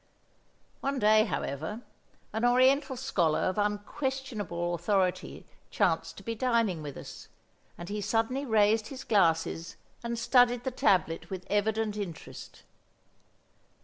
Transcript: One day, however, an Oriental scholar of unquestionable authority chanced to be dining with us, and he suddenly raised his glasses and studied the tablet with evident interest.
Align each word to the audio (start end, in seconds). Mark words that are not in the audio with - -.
One 0.79 0.97
day, 0.97 1.25
however, 1.25 1.81
an 2.33 2.43
Oriental 2.43 2.97
scholar 2.97 3.41
of 3.41 3.59
unquestionable 3.59 4.73
authority 4.73 5.45
chanced 5.69 6.17
to 6.17 6.23
be 6.23 6.33
dining 6.33 6.81
with 6.81 6.97
us, 6.97 7.27
and 7.77 7.87
he 7.87 8.01
suddenly 8.01 8.43
raised 8.43 8.87
his 8.87 9.03
glasses 9.03 9.75
and 10.03 10.17
studied 10.17 10.63
the 10.63 10.71
tablet 10.71 11.29
with 11.29 11.45
evident 11.51 11.97
interest. 11.97 12.63